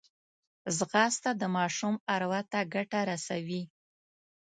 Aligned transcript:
ځغاسته 0.77 1.31
د 1.35 1.43
ماشوم 1.55 1.95
اروا 2.15 2.41
ته 2.51 2.59
ګټه 2.73 2.99
رسوي 3.09 3.63